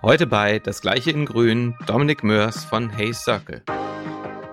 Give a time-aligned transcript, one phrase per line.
[0.00, 3.62] Heute bei Das Gleiche in Grün, Dominik Mörs von Hey Circle.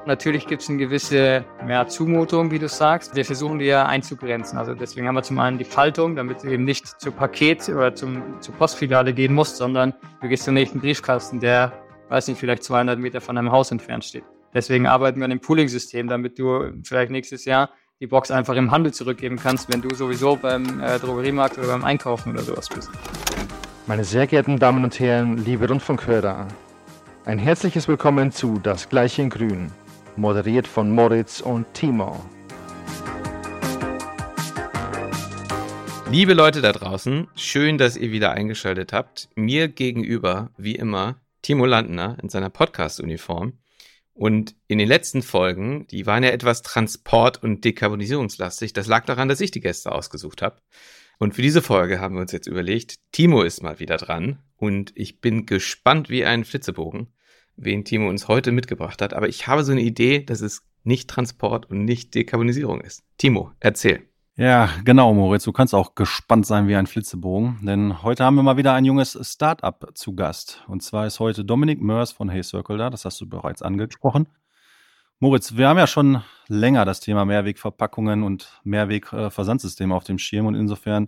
[0.08, 3.16] Natürlich gibt es eine gewisse ja, Zumutung, wie du sagst.
[3.16, 4.58] Wir versuchen die ja einzugrenzen.
[4.58, 7.94] Also deswegen haben wir zum einen die Faltung, damit du eben nicht zur Paket- oder
[7.94, 11.74] zum, zur Postfiliale gehen musst, sondern du gehst zum nächsten Briefkasten, der,
[12.10, 14.24] weiß nicht, vielleicht 200 Meter von deinem Haus entfernt steht.
[14.52, 17.70] Deswegen arbeiten wir an dem Pooling-System, damit du vielleicht nächstes Jahr
[18.00, 21.84] die Box einfach im Handel zurückgeben kannst, wenn du sowieso beim äh, Drogeriemarkt oder beim
[21.84, 22.90] Einkaufen oder sowas bist.
[23.88, 26.48] Meine sehr geehrten Damen und Herren, liebe Rundfunkhörer,
[27.24, 29.72] ein herzliches Willkommen zu Das Gleiche in Grün,
[30.16, 32.20] moderiert von Moritz und Timo.
[36.10, 39.30] Liebe Leute da draußen, schön, dass ihr wieder eingeschaltet habt.
[39.36, 43.60] Mir gegenüber, wie immer, Timo Landner in seiner Podcast-Uniform.
[44.16, 48.74] Und in den letzten Folgen, die waren ja etwas transport- und dekarbonisierungslastig.
[48.74, 50.58] Das lag daran, dass ich die Gäste ausgesucht habe.
[51.20, 54.40] Und für diese Folge haben wir uns jetzt überlegt, Timo ist mal wieder dran.
[54.58, 57.08] Und ich bin gespannt wie ein Flitzebogen,
[57.56, 59.14] wen Timo uns heute mitgebracht hat.
[59.14, 63.04] Aber ich habe so eine Idee, dass es nicht Transport und nicht Dekarbonisierung ist.
[63.18, 64.08] Timo, erzähl.
[64.38, 65.46] Ja, genau, Moritz.
[65.46, 68.84] Du kannst auch gespannt sein wie ein Flitzebogen, denn heute haben wir mal wieder ein
[68.84, 70.62] junges Startup zu Gast.
[70.68, 72.90] Und zwar ist heute Dominik Mörs von Hey Circle da.
[72.90, 74.28] Das hast du bereits angesprochen.
[75.20, 80.56] Moritz, wir haben ja schon länger das Thema Mehrwegverpackungen und Mehrwegversandsysteme auf dem Schirm und
[80.56, 81.08] insofern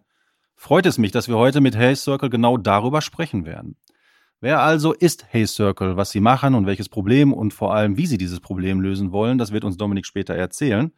[0.55, 3.75] freut es mich, dass wir heute mit Hey Circle genau darüber sprechen werden.
[4.39, 8.05] Wer also ist Hey Circle, was sie machen und welches Problem und vor allem, wie
[8.05, 10.93] sie dieses Problem lösen wollen, das wird uns Dominik später erzählen.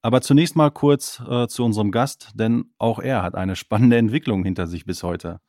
[0.00, 4.44] Aber zunächst mal kurz äh, zu unserem Gast, denn auch er hat eine spannende Entwicklung
[4.44, 5.40] hinter sich bis heute.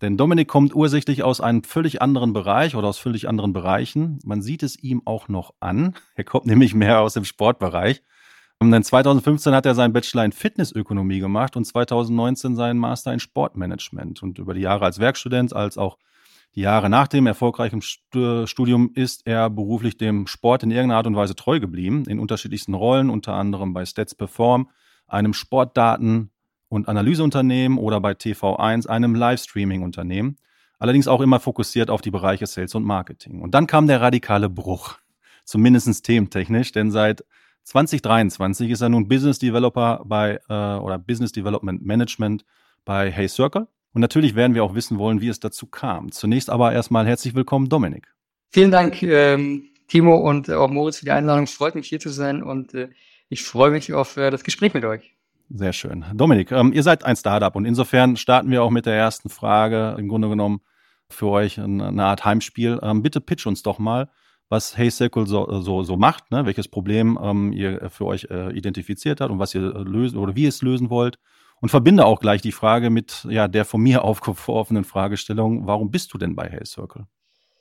[0.00, 4.20] Denn Dominik kommt ursächlich aus einem völlig anderen Bereich oder aus völlig anderen Bereichen.
[4.24, 5.94] Man sieht es ihm auch noch an.
[6.14, 8.02] Er kommt nämlich mehr aus dem Sportbereich.
[8.60, 13.20] Und dann 2015 hat er seinen Bachelor in Fitnessökonomie gemacht und 2019 seinen Master in
[13.20, 14.22] Sportmanagement.
[14.22, 15.98] Und über die Jahre als Werkstudent, als auch
[16.54, 21.14] die Jahre nach dem erfolgreichen Studium ist er beruflich dem Sport in irgendeiner Art und
[21.14, 24.70] Weise treu geblieben, in unterschiedlichsten Rollen, unter anderem bei Stats Perform,
[25.06, 26.30] einem Sportdaten-
[26.68, 30.36] und Analyseunternehmen oder bei TV1, einem Livestreaming-Unternehmen.
[30.78, 33.40] Allerdings auch immer fokussiert auf die Bereiche Sales und Marketing.
[33.40, 34.98] Und dann kam der radikale Bruch,
[35.44, 37.24] zumindest thementechnisch, denn seit
[37.64, 42.44] 2023 ist er nun Business Developer bei äh, oder Business Development Management
[42.84, 46.12] bei Hey Circle und natürlich werden wir auch wissen wollen, wie es dazu kam.
[46.12, 48.06] Zunächst aber erstmal herzlich willkommen, Dominik.
[48.50, 51.46] Vielen Dank, ähm, Timo und auch Moritz für die Einladung.
[51.46, 52.88] Freut mich hier zu sein und äh,
[53.28, 55.17] ich freue mich auf äh, das Gespräch mit euch.
[55.50, 56.04] Sehr schön.
[56.14, 59.96] Dominik, ähm, ihr seid ein Startup und insofern starten wir auch mit der ersten Frage.
[59.98, 60.60] Im Grunde genommen
[61.08, 62.78] für euch eine Art Heimspiel.
[62.82, 64.10] Ähm, bitte pitch uns doch mal,
[64.50, 66.44] was Hey Circle so, so, so macht, ne?
[66.44, 70.42] welches Problem ähm, ihr für euch äh, identifiziert habt und was ihr lösen oder wie
[70.42, 71.18] ihr es lösen wollt
[71.60, 76.12] und verbinde auch gleich die Frage mit ja, der von mir aufgeworfenen Fragestellung, warum bist
[76.12, 77.06] du denn bei Hey Circle?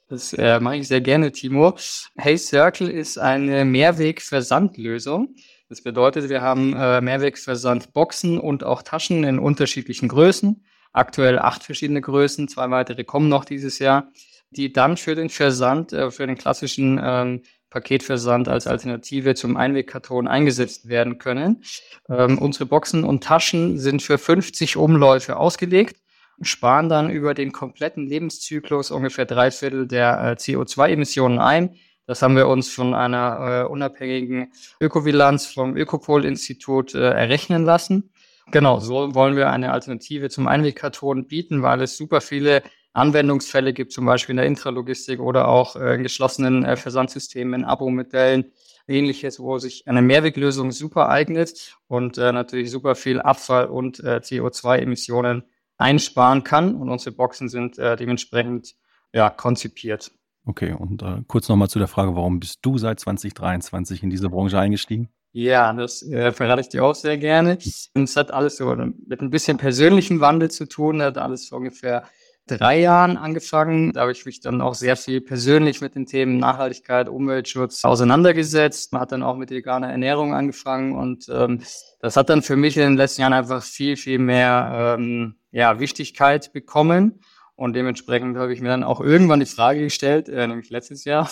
[0.09, 1.75] Das äh, mache ich sehr gerne, Timo.
[2.17, 5.35] Hey Circle ist eine Mehrwegversandlösung.
[5.69, 10.63] Das bedeutet, wir haben äh, Mehrwegversandboxen und auch Taschen in unterschiedlichen Größen.
[10.93, 14.11] Aktuell acht verschiedene Größen, zwei weitere kommen noch dieses Jahr,
[14.49, 20.27] die dann für den Versand, äh, für den klassischen ähm, Paketversand als Alternative zum Einwegkarton
[20.27, 21.63] eingesetzt werden können.
[22.09, 25.97] Ähm, unsere Boxen und Taschen sind für 50 Umläufe ausgelegt,
[26.41, 31.75] sparen dann über den kompletten Lebenszyklus ungefähr drei Viertel der äh, CO2-Emissionen ein.
[32.07, 38.11] Das haben wir uns von einer äh, unabhängigen Ökobilanz vom Ökopol-Institut äh, errechnen lassen.
[38.51, 42.63] Genau, so wollen wir eine Alternative zum Einwegkarton bieten, weil es super viele
[42.93, 48.53] Anwendungsfälle gibt, zum Beispiel in der Intralogistik oder auch äh, in geschlossenen äh, Versandsystemen, Abo-Modellen,
[48.87, 54.21] ähnliches, wo sich eine Mehrweglösung super eignet und äh, natürlich super viel Abfall und äh,
[54.23, 55.43] CO2-Emissionen
[55.77, 56.75] einsparen kann.
[56.75, 58.75] Und unsere Boxen sind äh, dementsprechend
[59.13, 60.11] ja, konzipiert.
[60.47, 64.29] Okay, und äh, kurz nochmal zu der Frage, warum bist du seit 2023 in diese
[64.29, 65.09] Branche eingestiegen?
[65.33, 67.57] Ja, das äh, verrate ich dir auch sehr gerne.
[67.93, 71.57] Und es hat alles so mit ein bisschen persönlichem Wandel zu tun, hat alles so
[71.57, 72.05] ungefähr
[72.47, 73.91] drei Jahren angefangen.
[73.91, 78.93] Da habe ich mich dann auch sehr viel persönlich mit den Themen Nachhaltigkeit, Umweltschutz auseinandergesetzt.
[78.93, 81.61] Man hat dann auch mit veganer Ernährung angefangen und ähm,
[81.99, 85.79] das hat dann für mich in den letzten Jahren einfach viel, viel mehr ähm, ja,
[85.81, 87.19] Wichtigkeit bekommen.
[87.57, 91.27] Und dementsprechend habe ich mir dann auch irgendwann die Frage gestellt, äh, nämlich letztes Jahr,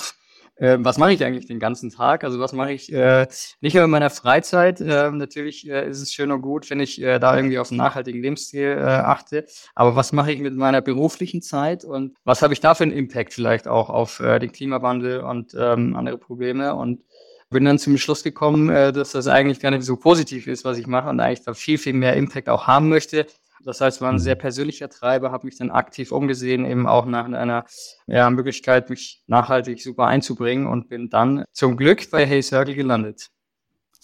[0.56, 2.24] äh, was mache ich eigentlich den ganzen Tag?
[2.24, 3.28] Also was mache ich äh,
[3.62, 4.82] nicht nur in meiner Freizeit?
[4.82, 7.78] Äh, natürlich äh, ist es schön und gut, wenn ich äh, da irgendwie auf einen
[7.78, 9.46] nachhaltigen Lebensstil äh, achte.
[9.76, 12.94] Aber was mache ich mit meiner beruflichen Zeit und was habe ich da für einen
[12.94, 16.74] Impact vielleicht auch auf äh, den Klimawandel und ähm, andere Probleme?
[16.74, 17.04] Und
[17.52, 20.80] bin dann zum Schluss gekommen, äh, dass das eigentlich gar nicht so positiv ist, was
[20.80, 23.28] ich mache und eigentlich da viel, viel mehr Impact auch haben möchte
[23.66, 27.26] Das heißt, war ein sehr persönlicher Treiber, habe mich dann aktiv umgesehen, eben auch nach
[27.26, 27.66] einer
[28.08, 33.30] ja, Möglichkeit, mich nachhaltig super einzubringen und bin dann zum Glück bei Hey Circle gelandet.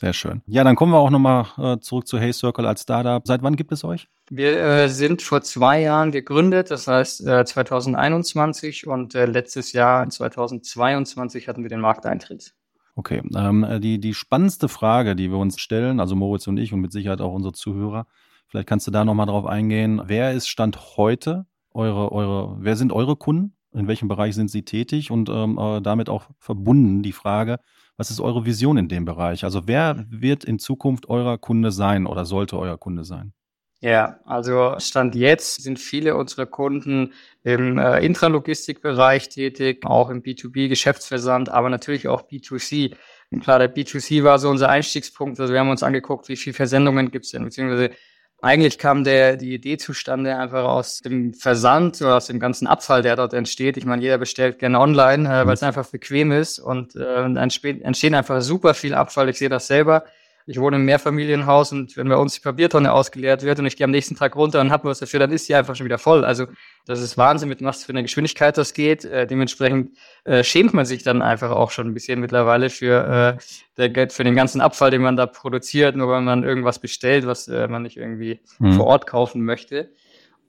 [0.02, 0.42] Sehr schön.
[0.48, 3.22] Ja, dann kommen wir auch nochmal äh, zurück zu Hey Circle als Startup.
[3.24, 4.08] Seit wann gibt es euch?
[4.32, 10.10] Wir äh, sind vor zwei Jahren gegründet, das heißt äh, 2021 und äh, letztes Jahr
[10.10, 12.56] 2022 hatten wir den Markteintritt.
[12.96, 16.74] Okay, ähm, äh, die, die spannendste Frage, die wir uns stellen, also Moritz und ich
[16.74, 18.08] und mit Sicherheit auch unsere Zuhörer,
[18.52, 20.02] vielleicht kannst du da nochmal drauf eingehen.
[20.06, 23.56] Wer ist Stand heute eure, eure, wer sind eure Kunden?
[23.74, 25.10] In welchem Bereich sind sie tätig?
[25.10, 27.60] Und ähm, äh, damit auch verbunden die Frage,
[27.96, 29.46] was ist eure Vision in dem Bereich?
[29.46, 33.34] Also wer wird in Zukunft eurer Kunde sein oder sollte euer Kunde sein?
[33.80, 37.14] Ja, also Stand jetzt sind viele unserer Kunden
[37.44, 42.96] im äh, Intralogistikbereich tätig, auch im B2B-Geschäftsversand, aber natürlich auch B2C.
[43.32, 45.40] Und klar, der B2C war so unser Einstiegspunkt.
[45.40, 47.92] Also wir haben uns angeguckt, wie viele Versendungen gibt es denn, beziehungsweise
[48.42, 53.04] eigentlich kam der, die Idee zustande einfach aus dem Versand oder aus dem ganzen Abfall,
[53.04, 53.78] der dort entsteht.
[53.78, 58.14] Ich meine, jeder bestellt gerne online, äh, weil es einfach bequem ist und äh, entsteht
[58.14, 59.30] einfach super viel Abfall.
[59.30, 60.06] Ich sehe das selber.
[60.48, 63.86] Ich wohne im Mehrfamilienhaus und wenn bei uns die Papiertonne ausgeleert wird und ich gehe
[63.86, 66.26] am nächsten Tag runter und habe was dafür, dann ist die einfach schon wieder voll.
[66.26, 66.48] Also
[66.86, 69.06] das ist Wahnsinn, mit was für eine Geschwindigkeit das geht.
[69.06, 73.38] Äh, dementsprechend äh, schämt man sich dann einfach auch schon ein bisschen mittlerweile für,
[73.78, 77.26] äh, der, für den ganzen Abfall, den man da produziert, nur weil man irgendwas bestellt,
[77.26, 78.74] was äh, man nicht irgendwie mhm.
[78.74, 79.92] vor Ort kaufen möchte.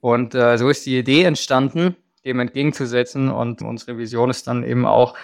[0.01, 3.29] Und äh, so ist die Idee entstanden, dem entgegenzusetzen.
[3.29, 5.15] Und unsere Vision ist dann eben auch,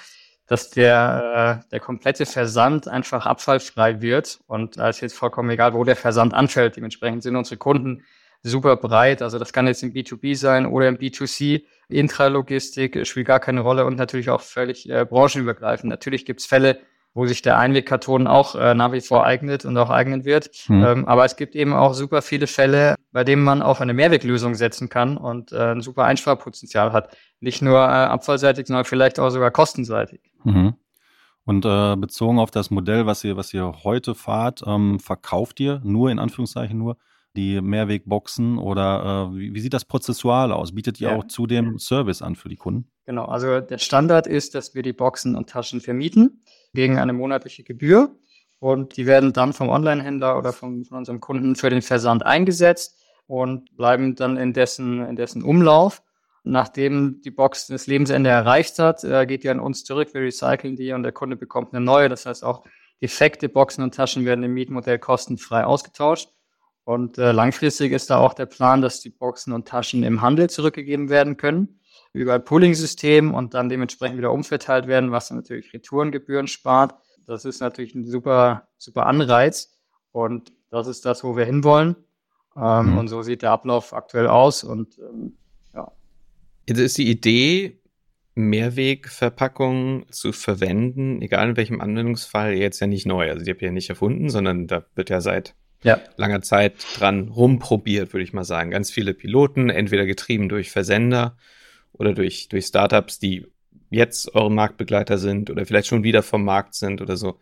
[0.50, 4.40] dass der, äh, der komplette Versand einfach abfallfrei wird.
[4.48, 6.76] Und da ist jetzt vollkommen egal, wo der Versand anfällt.
[6.76, 8.04] Dementsprechend sind unsere Kunden
[8.42, 9.22] super breit.
[9.22, 11.66] Also das kann jetzt im B2B sein oder im B2C.
[11.88, 15.88] Intralogistik spielt gar keine Rolle und natürlich auch völlig äh, branchenübergreifend.
[15.88, 16.80] Natürlich gibt's Fälle,
[17.14, 20.50] wo sich der Einwegkarton auch äh, nach wie vor eignet und auch eignen wird.
[20.68, 20.84] Mhm.
[20.84, 24.56] Ähm, aber es gibt eben auch super viele Fälle, bei denen man auf eine Mehrweglösung
[24.56, 27.16] setzen kann und äh, ein super Einsparpotenzial hat.
[27.40, 30.22] Nicht nur äh, abfallseitig, sondern vielleicht auch sogar kostenseitig.
[30.44, 30.76] Mhm.
[31.46, 35.82] Und äh, bezogen auf das Modell, was ihr, was ihr heute fahrt, ähm, verkauft ihr
[35.84, 36.98] nur in Anführungszeichen nur
[37.36, 40.74] die Mehrwegboxen oder äh, wie, wie, sieht das prozessual aus?
[40.74, 41.16] Bietet ihr ja.
[41.16, 42.90] auch zudem Service an für die Kunden?
[43.06, 46.44] Genau, also der Standard ist, dass wir die Boxen und Taschen vermieten
[46.74, 48.16] gegen eine monatliche Gebühr
[48.60, 53.02] und die werden dann vom Online-Händler oder vom, von unserem Kunden für den Versand eingesetzt
[53.26, 56.02] und bleiben dann in dessen, in dessen Umlauf.
[56.44, 60.76] Nachdem die Box das Lebensende erreicht hat, äh, geht die an uns zurück, wir recyceln
[60.76, 62.10] die und der Kunde bekommt eine neue.
[62.10, 62.64] Das heißt, auch
[63.02, 66.30] defekte Boxen und Taschen werden im Mietmodell kostenfrei ausgetauscht.
[66.90, 70.50] Und äh, langfristig ist da auch der Plan, dass die Boxen und Taschen im Handel
[70.50, 71.80] zurückgegeben werden können
[72.14, 76.96] über ein Pooling-System und dann dementsprechend wieder umverteilt werden, was natürlich Retourengebühren spart.
[77.28, 79.78] Das ist natürlich ein super, super Anreiz
[80.12, 81.96] und das ist das, wo wir hinwollen.
[82.58, 82.98] Ähm, mhm.
[82.98, 85.34] Und so sieht der Ablauf aktuell aus und ähm,
[85.76, 85.92] ja.
[86.68, 87.80] Jetzt ist die Idee,
[88.34, 93.30] Mehrwegverpackungen zu verwenden, egal in welchem Anwendungsfall, jetzt ja nicht neu.
[93.30, 95.54] Also die habt ihr ja nicht erfunden, sondern da wird ja seit
[95.84, 96.00] ja.
[96.18, 98.72] langer Zeit dran rumprobiert, würde ich mal sagen.
[98.72, 101.38] Ganz viele Piloten, entweder getrieben durch Versender
[101.94, 103.48] oder durch, durch Startups, die
[103.90, 107.40] jetzt eure Marktbegleiter sind oder vielleicht schon wieder vom Markt sind oder so.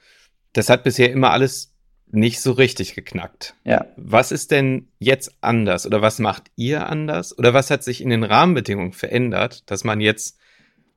[0.54, 1.74] Das hat bisher immer alles
[2.10, 3.54] nicht so richtig geknackt.
[3.66, 3.86] Ja.
[3.98, 8.10] Was ist denn jetzt anders oder was macht ihr anders oder was hat sich in
[8.10, 10.38] den Rahmenbedingungen verändert, dass man jetzt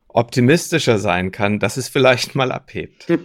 [0.07, 3.07] optimistischer sein kann, dass es vielleicht mal abhebt?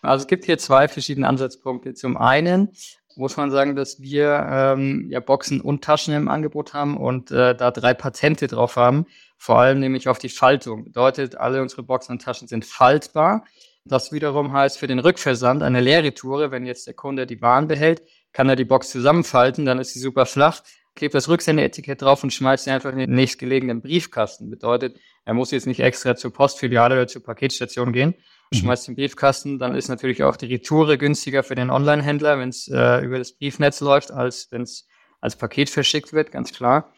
[0.00, 1.92] Also es gibt hier zwei verschiedene Ansatzpunkte.
[1.92, 2.70] Zum einen
[3.18, 7.54] muss man sagen, dass wir ähm, ja Boxen und Taschen im Angebot haben und äh,
[7.54, 9.06] da drei Patente drauf haben,
[9.36, 10.84] vor allem nämlich auf die Faltung.
[10.84, 13.44] Bedeutet, alle unsere Boxen und Taschen sind faltbar.
[13.84, 18.02] Das wiederum heißt für den Rückversand eine Leerretoure, wenn jetzt der Kunde die Waren behält,
[18.32, 20.62] kann er die Box zusammenfalten, dann ist sie super flach,
[20.94, 24.50] klebt das Rücksendeetikett drauf und schmeißt sie einfach in den nächstgelegenen Briefkasten.
[24.50, 28.14] Bedeutet, er muss jetzt nicht extra zur Postfiliale oder zur Paketstation gehen.
[28.52, 32.68] Schmeißt den Briefkasten, dann ist natürlich auch die Retoure günstiger für den Online-Händler, wenn es
[32.68, 34.86] äh, über das Briefnetz läuft, als wenn es
[35.20, 36.92] als Paket verschickt wird, ganz klar.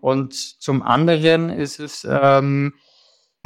[0.00, 2.74] Und zum anderen ist es ähm,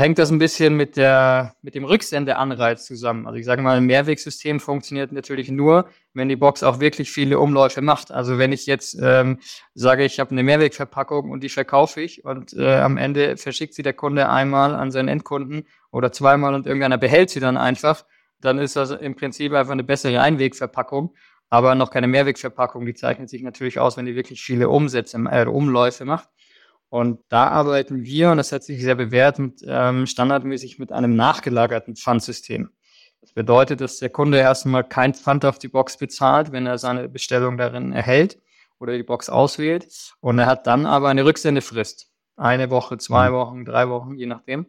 [0.01, 3.27] hängt das ein bisschen mit der mit dem Rücksendeanreiz zusammen.
[3.27, 7.39] Also ich sage mal, ein Mehrwegsystem funktioniert natürlich nur, wenn die Box auch wirklich viele
[7.39, 8.11] Umläufe macht.
[8.11, 9.39] Also wenn ich jetzt ähm,
[9.75, 13.83] sage, ich habe eine Mehrwegverpackung und die verkaufe ich und äh, am Ende verschickt sie
[13.83, 18.05] der Kunde einmal an seinen Endkunden oder zweimal und irgendeiner behält sie dann einfach,
[18.41, 21.15] dann ist das im Prinzip einfach eine bessere Einwegverpackung,
[21.49, 22.87] aber noch keine Mehrwegverpackung.
[22.87, 26.29] Die zeichnet sich natürlich aus, wenn die wirklich viele Umsätze, äh, Umläufe macht.
[26.89, 31.15] Und da arbeiten wir, und das hat sich sehr bewährt, mit, ähm, standardmäßig mit einem
[31.15, 32.71] nachgelagerten Pfandsystem.
[33.21, 37.09] Das bedeutet, dass der Kunde erstmal kein Pfand auf die Box bezahlt, wenn er seine
[37.09, 38.39] Bestellung darin erhält.
[38.79, 40.15] oder die Box auswählt.
[40.21, 42.09] Und er hat dann aber eine Rücksendefrist.
[42.37, 43.35] Eine Woche, zwei Mhm.
[43.35, 44.69] Wochen, drei Wochen, je nachdem.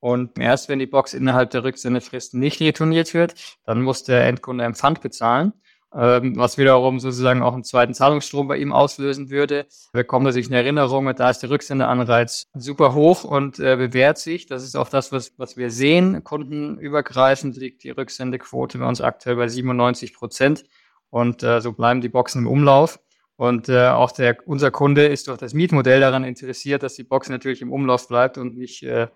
[0.00, 4.64] Und erst wenn die Box innerhalb der Rücksendefrist nicht retourniert wird, dann muss der Endkunde
[4.64, 5.52] einen Pfand bezahlen,
[5.92, 9.66] ähm, was wiederum sozusagen auch einen zweiten Zahlungsstrom bei ihm auslösen würde.
[9.92, 14.46] Bekommt er sich eine Erinnerung da ist der Rücksendeanreiz super hoch und äh, bewährt sich.
[14.46, 16.22] Das ist auch das, was, was wir sehen.
[16.22, 20.64] Kundenübergreifend liegt die Rücksendequote bei uns aktuell bei 97 Prozent
[21.10, 23.00] und äh, so bleiben die Boxen im Umlauf.
[23.36, 27.28] Und äh, auch der, unser Kunde ist durch das Mietmodell daran interessiert, dass die Box
[27.28, 29.06] natürlich im Umlauf bleibt und nicht äh,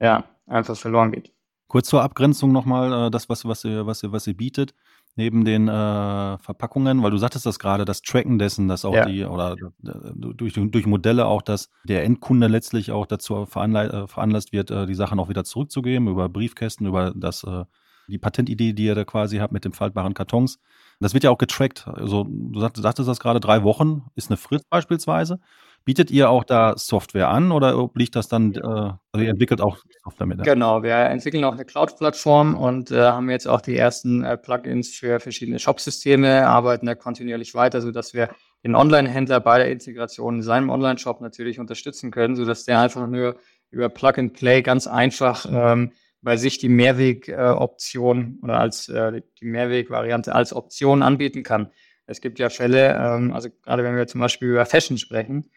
[0.00, 1.32] ja, einfach verloren geht.
[1.68, 4.72] Kurz zur Abgrenzung nochmal, äh, das, was, was, ihr, was, ihr, was ihr bietet,
[5.16, 9.04] neben den äh, Verpackungen, weil du sagtest das gerade, das Tracken dessen, dass auch Ja.
[9.06, 14.06] die, oder äh, durch, durch Modelle auch, dass der Endkunde letztlich auch dazu veranla äh,
[14.06, 17.64] veranlasst wird, äh, die Sachen auch wieder zurückzugeben, über Briefkästen, über das, äh,
[18.08, 20.60] die Patentidee, die ihr da quasi habt mit den faltbaren Kartons.
[21.00, 21.88] Das wird ja auch getrackt.
[21.88, 25.40] Also, du sagt- sagtest das gerade, drei Wochen ist eine Frist beispielsweise.
[25.86, 29.78] Bietet ihr auch da Software an oder obliegt das dann, äh, also ihr entwickelt auch
[30.02, 30.42] Software mit?
[30.42, 34.96] Genau, wir entwickeln auch eine Cloud-Plattform und äh, haben jetzt auch die ersten äh, Plugins
[34.96, 38.30] für verschiedene Shop-Systeme, arbeiten da kontinuierlich weiter, sodass wir
[38.64, 43.36] den Online-Händler bei der Integration in seinem Online-Shop natürlich unterstützen können, sodass der einfach nur
[43.70, 50.52] über Plug-and-Play ganz einfach ähm, bei sich die Mehrweg-Option oder als äh, die Mehrweg-Variante als
[50.52, 51.70] Option anbieten kann.
[52.06, 55.48] Es gibt ja Fälle, ähm, also gerade wenn wir zum Beispiel über Fashion sprechen,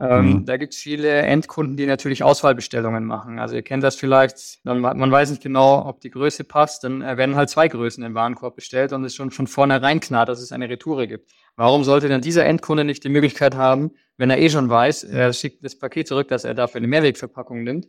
[0.00, 0.44] ähm, Mhm.
[0.44, 3.38] Da gibt es viele Endkunden, die natürlich Auswahlbestellungen machen.
[3.38, 7.02] Also ihr kennt das vielleicht, dann, man weiß nicht genau, ob die Größe passt, dann
[7.02, 10.26] äh, werden halt zwei Größen im Warenkorb bestellt und es ist schon von vornherein klar,
[10.26, 11.30] dass es eine Retoure gibt.
[11.56, 15.32] Warum sollte denn dieser Endkunde nicht die Möglichkeit haben, wenn er eh schon weiß, er
[15.32, 17.86] schickt das Paket zurück, dass er dafür eine Mehrwegverpackung nimmt,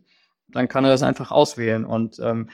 [0.48, 1.86] dann kann er das einfach auswählen.
[1.86, 2.50] Und ähm,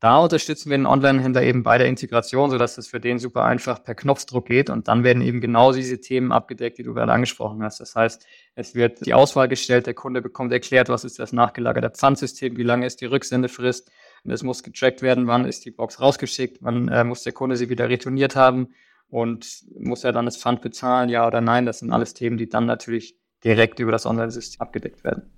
[0.00, 3.84] da unterstützen wir den Online-Händler eben bei der Integration, sodass das für den super einfach
[3.84, 4.70] per Knopfdruck geht.
[4.70, 7.80] Und dann werden eben genau diese Themen abgedeckt, die du gerade angesprochen hast.
[7.80, 11.90] Das heißt, es wird die Auswahl gestellt, der Kunde bekommt erklärt, was ist das nachgelagerte
[11.90, 13.90] Pfandsystem, wie lange ist die Rücksendefrist.
[14.24, 17.56] Und es muss getrackt werden, wann ist die Box rausgeschickt, wann äh, muss der Kunde
[17.56, 18.68] sie wieder retourniert haben
[19.10, 21.66] und muss er dann das Pfand bezahlen, ja oder nein.
[21.66, 25.30] Das sind alles Themen, die dann natürlich direkt über das Online-System abgedeckt werden.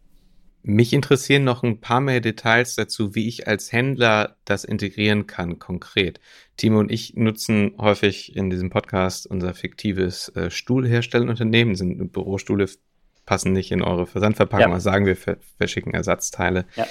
[0.64, 5.58] Mich interessieren noch ein paar mehr Details dazu, wie ich als Händler das integrieren kann,
[5.58, 6.20] konkret.
[6.56, 12.66] Timo und ich nutzen häufig in diesem Podcast unser fiktives äh, Stuhlherstellunternehmen, sind Bürostühle,
[13.26, 14.80] passen nicht in eure Versandverpackung, Ja.
[14.80, 16.64] sagen wir, ver verschicken Ersatzteile.
[16.76, 16.86] Ja.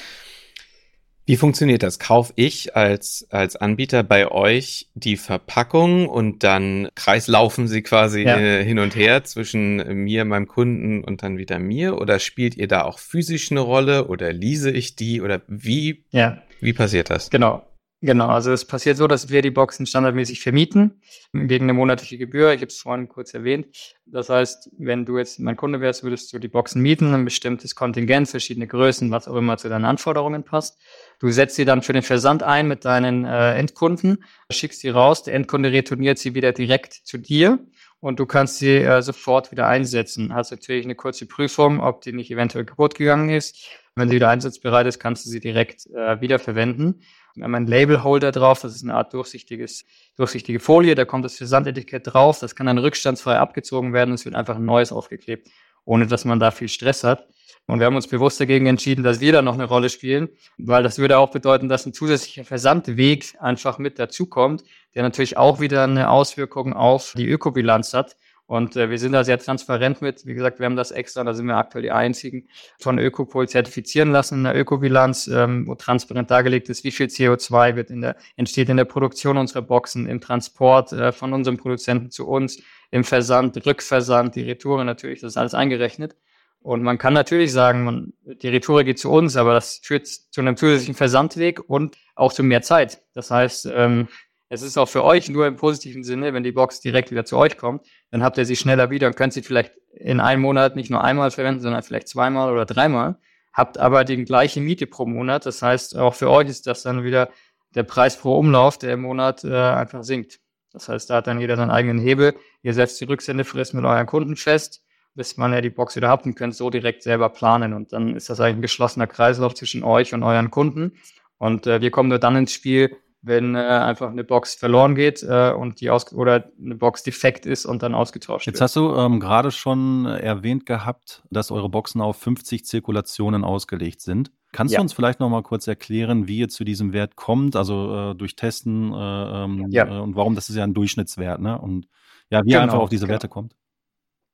[1.25, 1.99] Wie funktioniert das?
[1.99, 8.37] Kauf ich als, als Anbieter bei euch die Verpackung und dann kreislaufen sie quasi Ja.
[8.39, 11.99] äh, hin und her zwischen mir, meinem Kunden und dann wieder mir?
[12.01, 15.21] Oder spielt ihr da auch physisch eine Rolle oder lease ich die?
[15.21, 17.29] Oder wie, Ja, wie passiert das?
[17.29, 17.63] Genau.
[18.03, 21.01] Genau, also es passiert so, dass wir die Boxen standardmäßig vermieten
[21.33, 22.51] gegen eine monatliche Gebühr.
[22.51, 23.67] Ich habe es vorhin kurz erwähnt.
[24.07, 27.75] Das heißt, wenn du jetzt mein Kunde wärst, würdest du die Boxen mieten, ein bestimmtes
[27.75, 30.81] Kontingent, verschiedene Größen, was auch immer zu deinen Anforderungen passt.
[31.19, 35.21] Du setzt sie dann für den Versand ein mit deinen äh, Endkunden, schickst sie raus,
[35.21, 37.59] der Endkunde retourniert sie wieder direkt zu dir
[37.99, 40.33] und du kannst sie äh, sofort wieder einsetzen.
[40.33, 43.69] Hast natürlich eine kurze Prüfung, ob die nicht eventuell kaputt gegangen ist.
[43.95, 47.03] Wenn sie wieder einsatzbereit ist, kannst du sie direkt äh, wiederverwenden.
[47.35, 49.85] Wir haben einen Labelholder drauf, das ist eine Art durchsichtiges,
[50.17, 54.35] durchsichtige Folie, da kommt das Versandetikett drauf, das kann dann rückstandsfrei abgezogen werden, es wird
[54.35, 55.49] einfach ein neues aufgeklebt,
[55.85, 57.27] ohne dass man da viel Stress hat.
[57.67, 60.83] Und wir haben uns bewusst dagegen entschieden, dass wir da noch eine Rolle spielen, weil
[60.83, 64.63] das würde auch bedeuten, dass ein zusätzlicher Versandweg einfach mit dazukommt,
[64.95, 68.17] der natürlich auch wieder eine Auswirkung auf die Ökobilanz hat.
[68.51, 70.25] Und äh, wir sind da sehr transparent mit.
[70.25, 74.11] Wie gesagt, wir haben das extra, da sind wir aktuell die einzigen, von Ökopol zertifizieren
[74.11, 78.17] lassen in der Ökobilanz, ähm, wo transparent dargelegt ist, wie viel CO2 wird in der,
[78.35, 83.05] entsteht in der Produktion unserer Boxen, im Transport äh, von unserem Produzenten zu uns, im
[83.05, 86.17] Versand, Rückversand, die Retoure natürlich, das ist alles eingerechnet.
[86.59, 90.41] Und man kann natürlich sagen, man, die Retoure geht zu uns, aber das führt zu
[90.41, 93.01] einem zusätzlichen Versandweg und auch zu mehr Zeit.
[93.13, 94.09] Das heißt, ähm,
[94.51, 97.37] es ist auch für euch nur im positiven Sinne, wenn die Box direkt wieder zu
[97.37, 100.75] euch kommt, dann habt ihr sie schneller wieder und könnt sie vielleicht in einem Monat
[100.75, 103.15] nicht nur einmal verwenden, sondern vielleicht zweimal oder dreimal.
[103.53, 105.45] Habt aber die gleiche Miete pro Monat.
[105.45, 107.29] Das heißt, auch für euch ist das dann wieder
[107.75, 110.41] der Preis pro Umlauf, der im Monat äh, einfach sinkt.
[110.73, 112.35] Das heißt, da hat dann jeder seinen eigenen Hebel.
[112.61, 114.83] Ihr setzt die Rücksendefrist mit euren Kunden fest,
[115.15, 117.71] bis man ja die Box wieder habt und könnt so direkt selber planen.
[117.71, 120.97] Und dann ist das eigentlich ein geschlossener Kreislauf zwischen euch und euren Kunden.
[121.37, 125.21] Und äh, wir kommen nur dann ins Spiel, wenn äh, einfach eine Box verloren geht
[125.23, 128.61] äh, und die aus oder eine Box defekt ist und dann ausgetauscht Jetzt wird.
[128.63, 134.31] hast du ähm, gerade schon erwähnt gehabt, dass eure Boxen auf 50 Zirkulationen ausgelegt sind.
[134.53, 134.79] Kannst Ja.
[134.79, 138.15] du uns vielleicht noch mal kurz erklären, wie ihr zu diesem Wert kommt, also äh,
[138.15, 138.97] durch Testen äh,
[139.43, 139.85] ähm, Ja.
[139.87, 141.59] äh, und warum das ist ja ein Durchschnittswert, ne?
[141.61, 141.87] Und
[142.29, 143.13] ja, wie ihr Genau, einfach auf diese genau.
[143.13, 143.55] Werte kommt.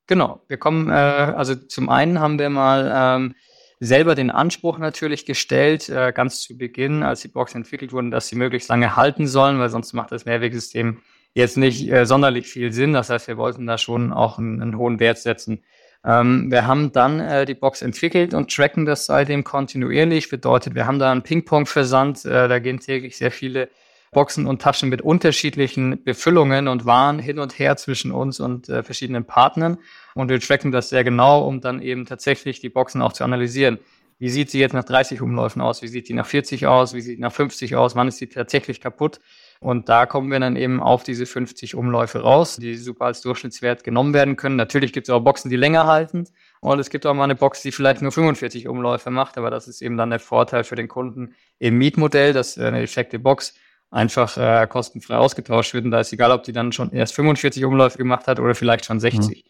[0.07, 3.35] Genau, wir kommen, äh, also zum einen haben wir mal ähm,
[3.79, 8.27] selber den Anspruch natürlich gestellt, äh, ganz zu Beginn, als die Boxen entwickelt wurden, dass
[8.27, 10.99] sie möglichst lange halten sollen, weil sonst macht das Mehrwegsystem
[11.33, 12.93] jetzt nicht äh, sonderlich viel Sinn.
[12.93, 15.63] Das heißt, wir wollten da schon auch einen, einen hohen Wert setzen.
[16.03, 20.29] Ähm, wir haben dann äh, die Box entwickelt und tracken das seitdem kontinuierlich.
[20.29, 22.25] Bedeutet, wir haben da einen Ping-Pong-Versand.
[22.25, 23.69] Äh, da gehen täglich sehr viele
[24.11, 28.83] Boxen und Taschen mit unterschiedlichen Befüllungen und Waren hin und her zwischen uns und äh,
[28.83, 29.77] verschiedenen Partnern.
[30.15, 33.79] Und wir tracken das sehr genau, um dann eben tatsächlich die Boxen auch zu analysieren.
[34.19, 35.83] Wie sieht sie jetzt nach 30 Umläufen aus?
[35.83, 36.95] Wie sieht die nach 40 aus?
[36.95, 37.95] Wie sieht die nach 50 aus?
[37.95, 39.19] Wann ist sie tatsächlich kaputt?
[39.59, 43.83] Und da kommen wir dann eben auf diese 50 Umläufe raus, die super als Durchschnittswert
[43.83, 44.55] genommen werden können.
[44.55, 46.25] Natürlich gibt es auch Boxen, die länger halten.
[46.61, 49.37] Und es gibt auch mal eine Box, die vielleicht nur 45 Umläufe macht.
[49.37, 53.19] Aber das ist eben dann der Vorteil für den Kunden im Mietmodell, dass eine defekte
[53.19, 53.53] Box
[53.89, 55.85] einfach äh, kostenfrei ausgetauscht wird.
[55.85, 58.85] Und da ist egal, ob die dann schon erst 45 Umläufe gemacht hat oder vielleicht
[58.85, 59.45] schon 60.
[59.45, 59.49] Mhm.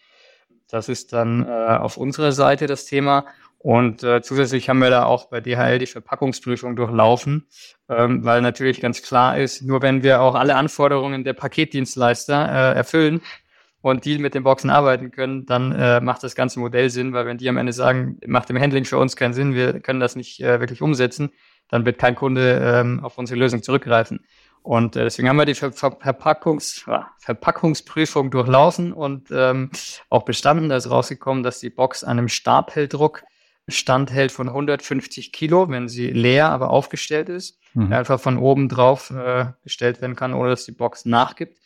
[0.70, 3.25] Das ist dann äh, auf unserer Seite das Thema.
[3.60, 7.48] Und äh, zusätzlich haben wir da auch bei DHL die Verpackungsprüfung durchlaufen,
[7.89, 12.77] ähm, weil natürlich ganz klar ist, nur wenn wir auch alle Anforderungen der Paketdienstleister äh,
[12.77, 13.22] erfüllen
[13.82, 17.25] und die mit den Boxen arbeiten können, dann äh, macht das ganze Modell Sinn, weil
[17.25, 20.15] wenn die am Ende sagen, macht im Handling für uns keinen Sinn, wir können das
[20.15, 21.32] nicht äh, wirklich umsetzen,
[21.70, 24.22] dann wird kein Kunde ähm, auf unsere Lösung zurückgreifen.
[24.64, 26.86] Und äh, deswegen haben wir die Ver Ver Verpackungs
[27.20, 29.72] Verpackungsprüfung durchlaufen und ähm,
[30.10, 30.70] auch bestanden.
[30.70, 33.24] Da ist rausgekommen, dass die Box einem Stapeldruck
[33.70, 37.60] standhält von 150 Kilo, wenn sie leer, aber aufgestellt ist.
[37.74, 37.94] Mhm.
[37.94, 41.60] Einfach von oben drauf äh, gestellt werden kann, ohne dass die Box nachgibt.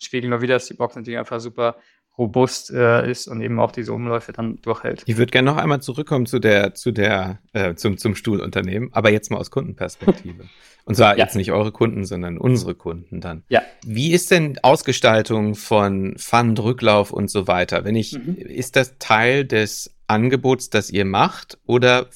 [0.00, 1.76] Spiegeln wir wieder, dass die Box natürlich einfach super
[2.18, 5.04] robust äh, ist und eben auch diese Umläufe dann durchhält.
[5.06, 9.10] Ich würde gerne noch einmal zurückkommen zu der, zu der, äh, zum, zum Stuhlunternehmen, aber
[9.10, 10.44] jetzt mal aus Kundenperspektive.
[10.84, 11.24] Und zwar ja.
[11.24, 13.42] jetzt nicht eure Kunden, sondern unsere Kunden dann.
[13.50, 13.60] Ja.
[13.84, 17.84] Wie ist denn Ausgestaltung von Fund, Rücklauf und so weiter?
[17.84, 18.36] Wenn ich, mhm.
[18.36, 22.08] ist das Teil des Angebots, das ihr macht, oder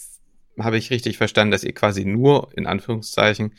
[0.58, 3.52] habe ich richtig verstanden, dass ihr quasi nur in Anführungszeichen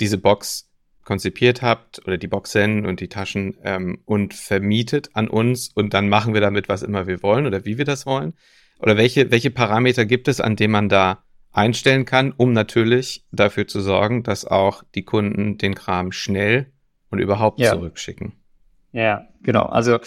[0.00, 0.67] diese Box
[1.08, 6.10] konzipiert habt oder die Boxen und die Taschen ähm, und vermietet an uns und dann
[6.10, 8.34] machen wir damit, was immer wir wollen oder wie wir das wollen?
[8.78, 13.66] Oder welche, welche Parameter gibt es, an denen man da einstellen kann, um natürlich dafür
[13.66, 16.72] zu sorgen, dass auch die Kunden den Kram schnell
[17.08, 17.72] und überhaupt ja.
[17.72, 18.34] zurückschicken?
[18.92, 19.64] Ja, genau.
[19.64, 19.98] Also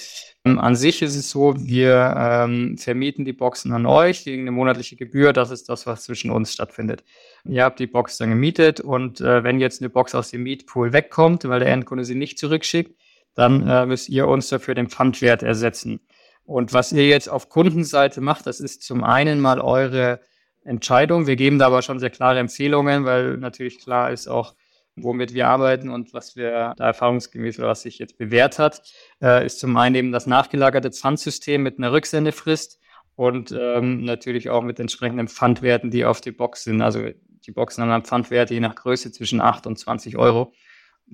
[0.44, 4.52] ähm, an sich ist es so, wir ähm, vermieten die Boxen an euch gegen eine
[4.52, 5.34] monatliche Gebühr.
[5.34, 7.04] Das ist das, was zwischen uns stattfindet.
[7.46, 10.94] Ihr habt die Box dann gemietet und äh, wenn jetzt eine Box aus dem Mietpool
[10.94, 13.00] wegkommt, weil der Endkunde sie nicht zurückschickt,
[13.36, 16.02] dann äh, müsst ihr uns dafür den Pfandwert ersetzen.
[16.44, 20.22] Und was ihr jetzt auf Kundenseite macht, das ist zum einen mal eure
[20.64, 21.28] Entscheidung.
[21.28, 24.56] Wir geben da aber schon sehr klare Empfehlungen, weil natürlich klar ist auch,
[24.96, 28.82] womit wir arbeiten und was wir da erfahrungsgemäß oder was sich jetzt bewährt hat,
[29.22, 32.80] äh, ist zum einen eben das nachgelagerte Pfandsystem mit einer Rücksendefrist
[33.16, 36.82] und ähm, natürlich auch mit entsprechenden Pfandwerten, die auf die Box sind.
[36.82, 37.08] Also
[37.46, 40.54] die Boxen haben einen Pfandwert je nach Größe zwischen 8 und 20 Euro,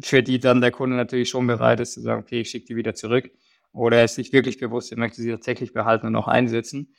[0.02, 2.76] für die dann der Kunde natürlich schon bereit ist zu sagen, okay, ich schicke die
[2.76, 3.30] wieder zurück.
[3.74, 6.96] Oder er ist sich wirklich bewusst, er möchte sie tatsächlich behalten und auch einsetzen.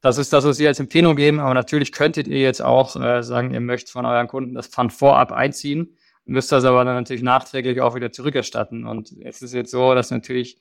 [0.00, 1.40] Das ist das, was wir als Empfehlung geben.
[1.40, 4.92] Aber natürlich könntet ihr jetzt auch äh, sagen, ihr möchtet von euren Kunden das Pfand
[4.92, 8.86] vorab einziehen müsst das aber dann natürlich nachträglich auch wieder zurückerstatten.
[8.86, 10.60] Und es ist jetzt so, dass natürlich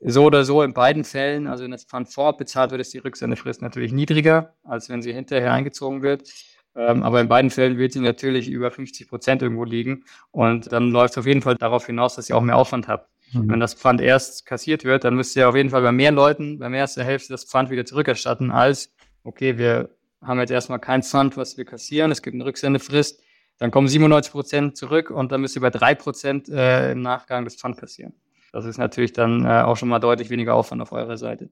[0.00, 2.98] so oder so in beiden Fällen, also wenn das Pfand vorab bezahlt wird, ist die
[2.98, 6.28] Rücksendefrist natürlich niedriger, als wenn sie hinterher eingezogen wird.
[6.74, 10.04] Ähm, aber in beiden Fällen wird sie natürlich über 50 Prozent irgendwo liegen.
[10.30, 13.08] Und dann läuft es auf jeden Fall darauf hinaus, dass ihr auch mehr Aufwand habt.
[13.32, 13.50] Mhm.
[13.50, 16.58] Wenn das Pfand erst kassiert wird, dann müsst ihr auf jeden Fall bei mehr Leuten,
[16.58, 19.90] bei mehr als der Hälfte das Pfand wieder zurückerstatten, als, okay, wir
[20.22, 23.22] haben jetzt erstmal kein Pfand, was wir kassieren, es gibt eine Rücksendefrist,
[23.58, 27.44] dann kommen 97 Prozent zurück und dann müsst ihr bei drei Prozent äh, im Nachgang
[27.44, 28.14] das Pfand kassieren.
[28.52, 31.50] Das ist natürlich dann äh, auch schon mal deutlich weniger Aufwand auf eurer Seite.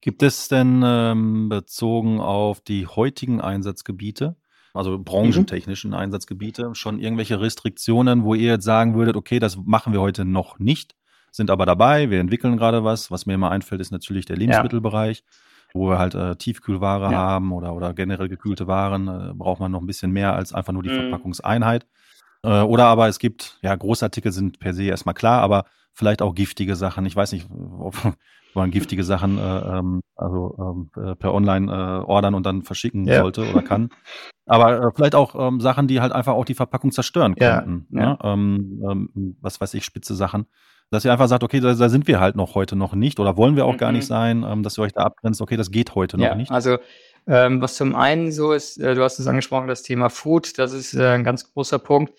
[0.00, 4.36] Gibt es denn ähm, bezogen auf die heutigen Einsatzgebiete,
[4.74, 5.96] also branchentechnischen mhm.
[5.96, 10.58] Einsatzgebiete, schon irgendwelche Restriktionen, wo ihr jetzt sagen würdet, okay, das machen wir heute noch
[10.58, 10.96] nicht,
[11.30, 13.10] sind aber dabei, wir entwickeln gerade was.
[13.10, 15.18] Was mir immer einfällt, ist natürlich der Lebensmittelbereich.
[15.18, 15.24] Ja
[15.74, 17.18] wo wir halt äh, Tiefkühlware ja.
[17.18, 20.72] haben oder, oder generell gekühlte Waren, äh, braucht man noch ein bisschen mehr als einfach
[20.72, 21.10] nur die mhm.
[21.10, 21.86] Verpackungseinheit.
[22.42, 26.34] Äh, oder aber es gibt, ja, Großartikel sind per se erstmal klar, aber vielleicht auch
[26.34, 27.06] giftige Sachen.
[27.06, 27.94] Ich weiß nicht, ob
[28.54, 33.06] man giftige Sachen äh, ähm, also ähm, äh, per Online äh, ordern und dann verschicken
[33.06, 33.20] ja.
[33.20, 33.90] sollte oder kann.
[34.46, 37.86] Aber äh, vielleicht auch ähm, Sachen, die halt einfach auch die Verpackung zerstören könnten.
[37.90, 38.10] Ja.
[38.10, 38.18] Ne?
[38.22, 40.46] Ähm, ähm, was weiß ich, spitze Sachen
[40.92, 43.38] dass ihr einfach sagt, okay, da, da, sind wir halt noch heute noch nicht oder
[43.38, 43.78] wollen wir auch mhm.
[43.78, 44.08] gar nicht mhm.
[44.08, 46.50] sein, ähm, dass ihr euch da abgrenzt, okay, das geht heute ja, noch nicht.
[46.50, 46.76] Also
[47.26, 50.74] ähm, was zum einen so ist, äh, du hast es angesprochen, das Thema Food, das
[50.74, 52.12] ist äh, ein ganz großer Punkt,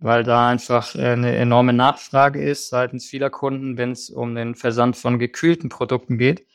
[0.00, 4.54] weil da einfach äh, eine enorme Nachfrage ist seitens vieler Kunden, wenn es um den
[4.54, 6.46] Versand von gekühlten Produkten geht.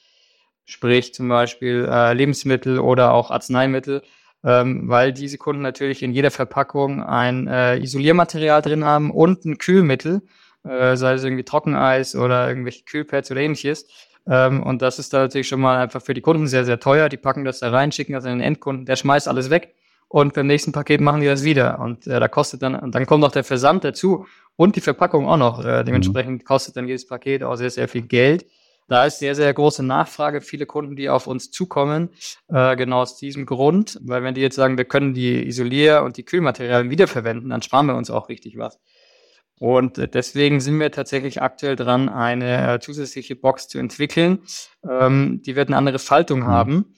[0.66, 4.02] sprich zum Beispiel äh, Lebensmittel oder auch Arzneimittel,
[4.44, 9.60] ähm, weil diese Kunden natürlich in jeder Verpackung ein äh, Isoliermaterial drin haben und ein
[9.60, 10.24] Kühlmittel,
[10.64, 13.88] äh, sei es irgendwie Trockeneis oder irgendwelche Kühlpads oder ähnliches.
[14.28, 17.10] Ähm, und das ist da natürlich schon mal einfach für die Kunden sehr, sehr teuer.
[17.10, 19.76] Die packen das da rein, schicken das an den Endkunden, der schmeißt alles weg
[20.10, 21.80] und beim nächsten Paket machen die das wieder.
[21.80, 25.28] Und äh, da kostet dann, und dann kommt noch der Versand dazu und die Verpackung
[25.28, 25.64] auch noch.
[25.64, 28.46] Äh, dementsprechend kostet dann jedes Paket auch sehr, sehr viel Geld.
[28.88, 32.10] Da ist sehr, sehr große Nachfrage, viele Kunden, die auf uns zukommen,
[32.48, 36.18] äh, genau aus diesem Grund, weil wenn die jetzt sagen, wir können die Isolier- und
[36.18, 38.80] die Kühlmaterialien wiederverwenden, dann sparen wir uns auch richtig was.
[39.60, 44.40] Und äh, deswegen sind wir tatsächlich aktuell dran, eine äh, zusätzliche Box zu entwickeln.
[44.90, 46.48] Ähm, die wird eine andere Faltung mhm.
[46.48, 46.96] haben.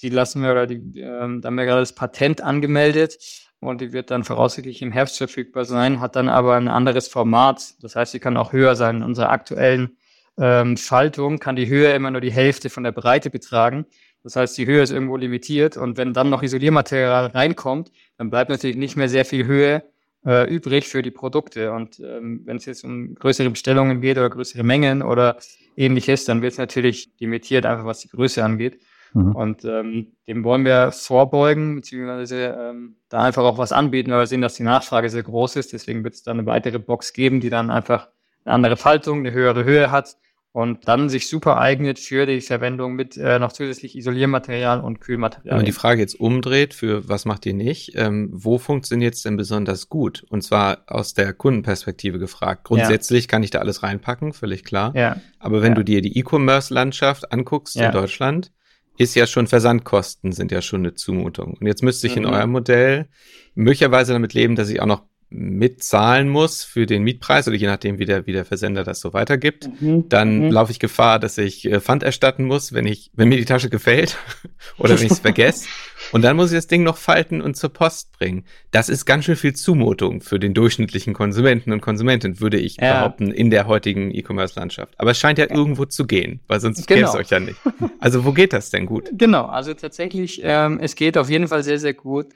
[0.00, 3.18] Die lassen wir, oder die, ähm, da haben wir gerade das Patent angemeldet
[3.60, 7.74] und die wird dann voraussichtlich im Herbst verfügbar sein, hat dann aber ein anderes Format.
[7.82, 8.96] Das heißt, sie kann auch höher sein.
[8.96, 9.96] In unserer aktuellen
[10.38, 13.86] ähm, Faltung kann die Höhe immer nur die Hälfte von der Breite betragen.
[14.24, 18.50] Das heißt, die Höhe ist irgendwo limitiert und wenn dann noch Isoliermaterial reinkommt, dann bleibt
[18.50, 19.82] natürlich nicht mehr sehr viel Höhe
[20.26, 21.72] äh, übrig für die Produkte.
[21.72, 25.36] Und ähm, wenn es jetzt um größere Bestellungen geht oder größere Mengen oder
[25.76, 28.80] ähnliches, dann wird es natürlich limitiert, einfach was die Größe angeht.
[29.14, 29.32] Mhm.
[29.34, 34.26] Und ähm, dem wollen wir vorbeugen, beziehungsweise ähm, da einfach auch was anbieten, weil wir
[34.26, 35.72] sehen, dass die Nachfrage sehr groß ist.
[35.72, 38.08] Deswegen wird es dann eine weitere Box geben, die dann einfach
[38.44, 40.16] eine andere Faltung, eine höhere Höhe hat
[40.52, 45.52] und dann sich super eignet für die Verwendung mit äh, noch zusätzlich Isoliermaterial und Kühlmaterial.
[45.52, 49.22] Wenn man die Frage jetzt umdreht, für was macht ihr nicht, ähm, wo funktioniert es
[49.22, 50.24] denn besonders gut?
[50.28, 52.64] Und zwar aus der Kundenperspektive gefragt.
[52.64, 53.28] Grundsätzlich ja.
[53.28, 54.94] kann ich da alles reinpacken, völlig klar.
[54.94, 55.16] Ja.
[55.38, 55.76] Aber wenn ja.
[55.76, 58.52] du dir die E-Commerce-Landschaft anguckst in Deutschland,
[58.98, 61.56] ist ja schon Versandkosten sind ja schon eine Zumutung.
[61.58, 62.24] Und jetzt müsste ich mhm.
[62.24, 63.08] in eurem Modell
[63.54, 67.98] möglicherweise damit leben, dass ich auch noch mitzahlen muss für den Mietpreis oder je nachdem,
[67.98, 70.08] wie der, wie der Versender das so weitergibt, mhm.
[70.08, 70.50] dann mhm.
[70.50, 73.70] laufe ich Gefahr, dass ich äh, Pfand erstatten muss, wenn ich, wenn mir die Tasche
[73.70, 74.18] gefällt
[74.78, 75.66] oder wenn ich es vergesse.
[76.12, 78.44] Und dann muss ich das Ding noch falten und zur Post bringen.
[78.70, 82.98] Das ist ganz schön viel Zumutung für den durchschnittlichen Konsumenten und Konsumentin, würde ich ja.
[82.98, 84.94] behaupten, in der heutigen E-Commerce-Landschaft.
[84.98, 86.98] Aber es scheint ja, ja, irgendwo zu gehen, weil sonst genau.
[86.98, 87.58] gäbe es euch ja nicht.
[88.00, 89.10] Also wo geht das denn gut?
[89.22, 92.26] Genau, also tatsächlich, ähm, es geht auf jeden Fall sehr, sehr gut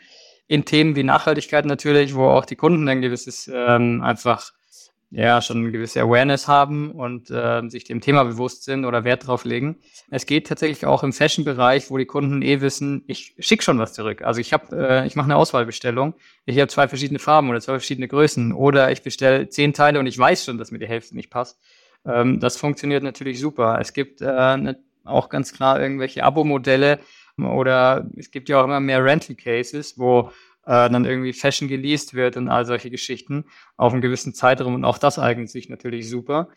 [0.48, 4.52] in Themen wie Nachhaltigkeit natürlich, wo auch die Kunden ein gewisses ähm, einfach
[5.10, 9.26] ja schon eine gewisse Awareness haben und äh, sich dem Thema bewusst sind oder Wert
[9.26, 9.76] drauf legen.
[10.10, 13.92] Es geht tatsächlich auch im Fashion-Bereich, wo die Kunden eh wissen, ich schicke schon was
[13.92, 14.22] zurück.
[14.22, 17.74] Also ich habe, äh, ich mache eine Auswahlbestellung, ich habe zwei verschiedene Farben oder zwei
[17.74, 21.14] verschiedene Größen oder ich bestelle zehn Teile und ich weiß schon, dass mir die Hälfte
[21.14, 21.60] nicht passt.
[22.04, 23.78] Ähm, das funktioniert natürlich super.
[23.80, 26.98] Es gibt äh, ne, auch ganz klar irgendwelche Abo-Modelle,
[27.38, 30.30] oder es gibt ja auch immer mehr Rental Cases, wo
[30.64, 33.44] äh, dann irgendwie Fashion geleast wird und all solche Geschichten
[33.76, 36.48] auf einen gewissen Zeitraum und auch das eignet sich natürlich super.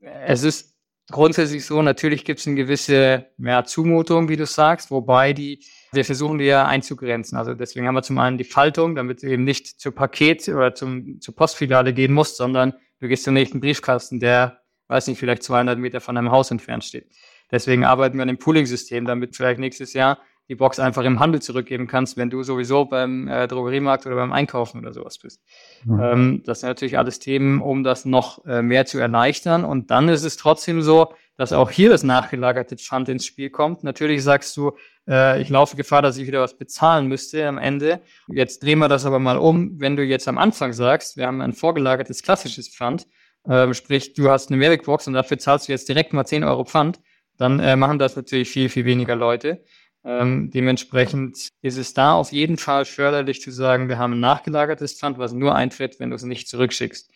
[0.00, 0.76] Es ist
[1.10, 6.04] grundsätzlich so, natürlich gibt es eine gewisse ja, Zumutung, wie du sagst, wobei die wir
[6.04, 7.36] versuchen die ja einzugrenzen.
[7.36, 10.74] Also deswegen haben wir zum einen die Faltung, damit du eben nicht zur Paket oder
[10.74, 15.42] zum, zur Postfiliale gehen musst, sondern du gehst zum nächsten Briefkasten, der, weiß nicht, vielleicht
[15.42, 17.12] 200 Meter von deinem Haus entfernt steht.
[17.52, 21.40] Deswegen arbeiten wir an dem Pooling-System, damit vielleicht nächstes Jahr die Box einfach im Handel
[21.40, 25.40] zurückgeben kannst, wenn du sowieso beim äh, Drogeriemarkt oder beim Einkaufen oder sowas bist.
[25.84, 26.00] Mhm.
[26.00, 29.64] Ähm, das sind natürlich alles Themen, um das noch äh, mehr zu erleichtern.
[29.64, 33.84] Und dann ist es trotzdem so, dass auch hier das nachgelagerte Pfand ins Spiel kommt.
[33.84, 34.72] Natürlich sagst du,
[35.08, 38.00] äh, ich laufe Gefahr, dass ich wieder was bezahlen müsste am Ende.
[38.28, 39.80] Jetzt drehen wir das aber mal um.
[39.80, 43.06] Wenn du jetzt am Anfang sagst, wir haben ein vorgelagertes klassisches Pfand,
[43.48, 46.64] äh, sprich, du hast eine Mehrwegbox und dafür zahlst du jetzt direkt mal 10 Euro
[46.64, 47.00] Pfand,
[47.42, 49.64] dann äh, machen das natürlich viel, viel weniger Leute.
[50.04, 54.98] Ähm, dementsprechend ist es da auf jeden Fall förderlich zu sagen, wir haben ein nachgelagertes
[54.98, 57.10] Pfand, was nur eintritt, wenn du es nicht zurückschickst.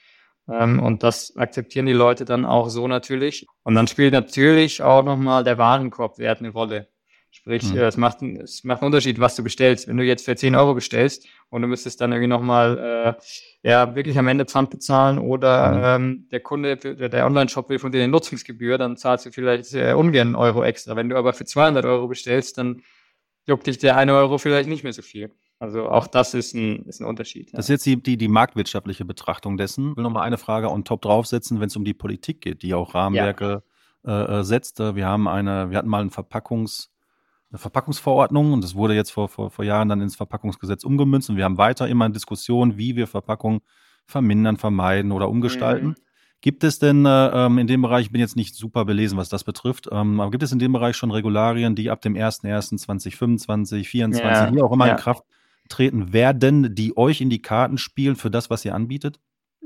[0.48, 3.46] Ähm, und das akzeptieren die Leute dann auch so natürlich.
[3.64, 6.88] Und dann spielt natürlich auch nochmal der Warenkorbwert eine Rolle.
[7.36, 7.80] Sprich, mhm.
[7.80, 9.86] es, macht, es macht einen Unterschied, was du bestellst.
[9.88, 13.16] Wenn du jetzt für 10 Euro bestellst und du müsstest dann irgendwie nochmal
[13.62, 16.04] äh, ja, wirklich am Ende Pfand bezahlen oder mhm.
[16.04, 19.92] ähm, der Kunde, der, Online-Shop will von dir eine Nutzungsgebühr, dann zahlst du vielleicht äh,
[19.92, 20.96] ungern einen Euro extra.
[20.96, 22.82] Wenn du aber für 200 Euro bestellst, dann
[23.46, 25.30] juckt dich der eine Euro vielleicht nicht mehr so viel.
[25.58, 27.52] Also auch das ist ein, ist ein Unterschied.
[27.52, 27.58] Ja.
[27.58, 29.90] Das ist jetzt die, die, die marktwirtschaftliche Betrachtung dessen.
[29.90, 32.72] Ich will nochmal eine Frage on top draufsetzen, wenn es um die Politik geht, die
[32.72, 33.62] auch Rahmenwerke
[34.06, 34.38] ja.
[34.38, 34.78] äh, äh setzt.
[34.78, 36.88] Wir haben eine, wir hatten mal einen Verpackungs-
[37.50, 41.36] eine Verpackungsverordnung und das wurde jetzt vor, vor, vor Jahren dann ins Verpackungsgesetz umgemünzt und
[41.36, 43.60] wir haben weiter immer Diskussionen, wie wir Verpackungen
[44.04, 45.88] vermindern, vermeiden oder umgestalten.
[45.88, 45.94] Mhm.
[46.40, 49.28] Gibt es denn äh, ähm, in dem Bereich, ich bin jetzt nicht super belesen, was
[49.28, 53.38] das betrifft, ähm, aber gibt es in dem Bereich schon Regularien, die ab dem 01.01.2025,
[53.38, 54.92] 2024, ja, wie auch immer ja.
[54.92, 55.24] in Kraft
[55.68, 59.18] treten werden, die euch in die Karten spielen für das, was ihr anbietet?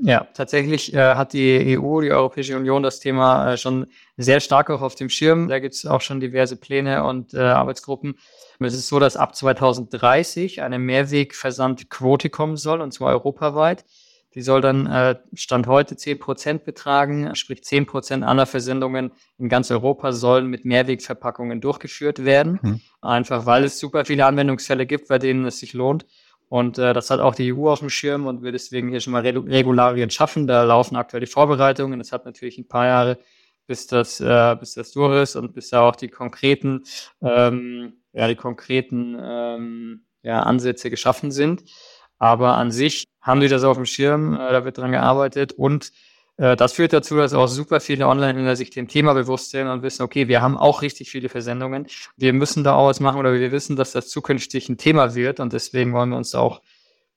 [0.03, 3.85] Ja, tatsächlich äh, hat die EU, die Europäische Union, das Thema äh, schon
[4.17, 5.47] sehr stark auch auf dem Schirm.
[5.47, 8.15] Da gibt es auch schon diverse Pläne und äh, Arbeitsgruppen.
[8.59, 13.85] Es ist so, dass ab 2030 eine Mehrwegversandquote kommen soll, und zwar europaweit.
[14.33, 19.49] Die soll dann äh, Stand heute 10 Prozent betragen, sprich 10 Prozent aller Versendungen in
[19.49, 22.59] ganz Europa sollen mit Mehrwegverpackungen durchgeführt werden.
[22.61, 22.81] Hm.
[23.01, 26.05] Einfach weil es super viele Anwendungsfälle gibt, bei denen es sich lohnt.
[26.51, 29.13] Und äh, das hat auch die EU auf dem Schirm und will deswegen hier schon
[29.13, 30.47] mal Regularien schaffen.
[30.47, 32.01] Da laufen aktuell die Vorbereitungen.
[32.01, 33.19] Es hat natürlich ein paar Jahre,
[33.67, 36.83] bis das, äh, bis das durch ist und bis da auch die konkreten,
[37.21, 41.63] ähm, ja, die konkreten ähm, ja, Ansätze geschaffen sind.
[42.17, 45.93] Aber an sich haben die das auf dem Schirm, äh, da wird dran gearbeitet und
[46.41, 50.01] das führt dazu, dass auch super viele Online-Händler sich dem Thema bewusst sind und wissen,
[50.01, 51.85] okay, wir haben auch richtig viele Versendungen.
[52.17, 55.39] Wir müssen da auch was machen oder wir wissen, dass das zukünftig ein Thema wird
[55.39, 56.61] und deswegen wollen wir uns auch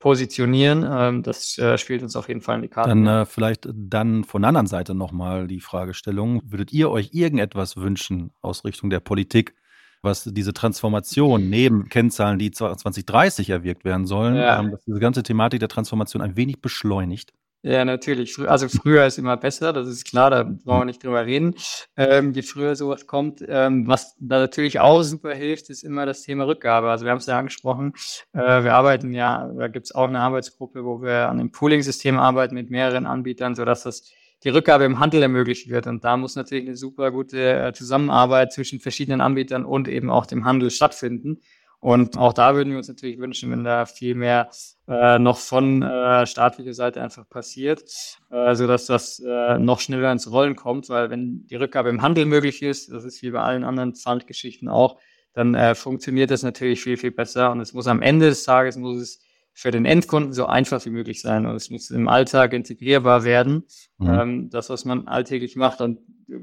[0.05, 0.87] positionieren.
[0.87, 2.91] Ähm, das äh, spielt uns auf jeden Fall in die Karte.
[2.91, 6.43] Dann äh, vielleicht dann von der anderen Seite nochmal die Fragestellung.
[6.45, 9.55] Würdet ihr euch irgendetwas wünschen aus Richtung der Politik,
[10.03, 14.61] was diese Transformation neben Kennzahlen, die 2030 erwirkt werden sollen, ja.
[14.61, 17.33] ähm, dass diese ganze Thematik der Transformation ein wenig beschleunigt?
[17.66, 18.38] Ja, natürlich.
[18.46, 21.55] Also früher ist immer besser, das ist klar, da brauchen wir nicht drüber reden.
[21.96, 26.20] Ähm, je früher sowas kommt, ähm, was da natürlich auch super hilft, ist immer das
[26.20, 26.90] Thema Rückgabe.
[26.90, 27.94] Also wir haben es ja angesprochen,
[28.35, 32.18] äh, wir arbeiten ja, da gibt es auch eine Arbeitsgruppe, wo wir an einem Pooling-System
[32.18, 35.87] arbeiten mit mehreren Anbietern, sodass das die Rückgabe im Handel ermöglicht wird.
[35.87, 40.27] Und da muss natürlich eine super gute äh, Zusammenarbeit zwischen verschiedenen Anbietern und eben auch
[40.27, 41.40] dem Handel stattfinden.
[41.85, 44.49] Und auch da würden wir uns natürlich wünschen, wenn da viel mehr
[44.88, 47.85] äh, noch von äh, staatlicher Seite einfach passiert,
[48.31, 52.01] äh, so dass das äh, noch schneller ins Rollen kommt, weil wenn die Rückgabe im
[52.01, 54.99] Handel möglich ist, das ist wie bei allen anderen Pfandgeschichten auch,
[55.35, 57.53] dann äh, funktioniert das natürlich viel, viel besser.
[57.53, 60.90] Und es muss am Ende des Tages, muss es für den Endkunden so einfach wie
[60.90, 63.64] möglich sein und es muss im Alltag integrierbar werden,
[63.99, 64.09] mhm.
[64.09, 65.83] ähm, das, was man alltäglich macht.
[65.83, 65.99] Und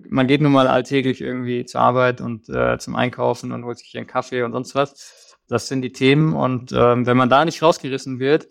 [0.08, 3.98] man geht nun mal alltäglich irgendwie zur Arbeit und äh, zum Einkaufen und holt sich
[3.98, 5.31] einen Kaffee und sonst was.
[5.48, 6.34] Das sind die Themen.
[6.34, 8.48] Und ähm, wenn man da nicht rausgerissen wird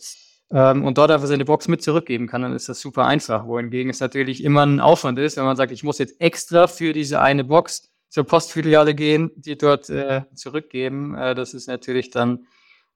[0.52, 3.46] ähm, und dort einfach seine Box mit zurückgeben kann, dann ist das super einfach.
[3.46, 6.92] Wohingegen es natürlich immer ein Aufwand ist, wenn man sagt, ich muss jetzt extra für
[6.92, 11.14] diese eine Box zur Postfiliale gehen, die dort äh, zurückgeben.
[11.14, 12.46] Äh, das ist natürlich dann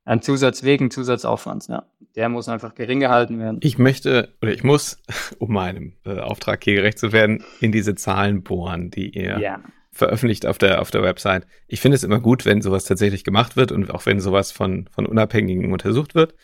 [0.04, 1.68] ein Zusatz wegen Zusatzaufwands.
[1.68, 1.87] Ja.
[2.14, 3.59] Der muss einfach gering gehalten werden.
[3.62, 4.98] Ich möchte oder ich muss,
[5.38, 9.61] um meinem äh, Auftrag hier gerecht zu werden, in diese Zahlen bohren, die ihr ja
[9.94, 11.46] veröffentlicht auf der, auf der Website.
[11.68, 14.88] Ich finde es immer gut, wenn sowas tatsächlich gemacht wird und auch wenn sowas von,
[14.92, 16.35] von Unabhängigen untersucht wird.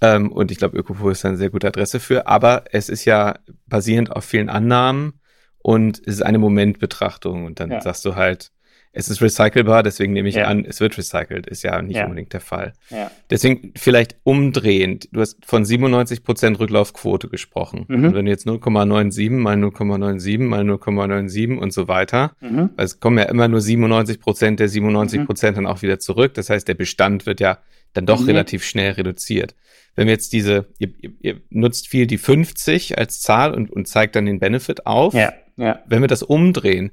[0.00, 2.26] Ähm, und ich glaube, Ökopo ist eine sehr gute Adresse für.
[2.26, 5.20] Aber es ist ja basierend auf vielen Annahmen
[5.58, 7.44] und es ist eine Momentbetrachtung.
[7.44, 7.80] Und dann ja.
[7.80, 8.52] sagst du halt,
[8.92, 10.46] es ist recycelbar, deswegen nehme ich ja.
[10.46, 12.04] an, es wird recycelt, ist ja nicht ja.
[12.04, 12.72] unbedingt der Fall.
[12.90, 13.10] Ja.
[13.30, 17.84] Deswegen vielleicht umdrehend, du hast von 97% Rücklaufquote gesprochen.
[17.86, 18.06] Mhm.
[18.06, 22.70] Und wenn du jetzt 0,97 mal 0,97 mal 0,97 und so weiter, mhm.
[22.76, 25.54] es kommen ja immer nur 97% der 97% mhm.
[25.54, 26.34] dann auch wieder zurück.
[26.34, 27.58] Das heißt, der Bestand wird ja
[27.92, 28.26] dann doch mhm.
[28.26, 29.54] relativ schnell reduziert.
[29.94, 33.86] Wenn wir jetzt diese, ihr, ihr, ihr, nutzt viel die 50 als Zahl und, und
[33.86, 35.14] zeigt dann den Benefit auf.
[35.14, 35.32] Ja.
[35.56, 35.80] Ja.
[35.86, 36.90] Wenn wir das umdrehen,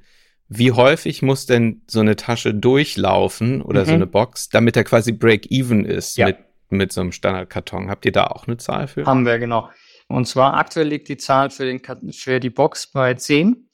[0.50, 3.86] wie häufig muss denn so eine Tasche durchlaufen oder mhm.
[3.86, 6.28] so eine Box, damit er quasi Break-Even ist ja.
[6.28, 6.38] mit,
[6.70, 7.90] mit so einem Standardkarton?
[7.90, 9.06] Habt ihr da auch eine Zahl für?
[9.06, 9.70] Haben wir, genau.
[10.08, 11.82] Und zwar aktuell liegt die Zahl für, den,
[12.14, 13.68] für die Box bei 10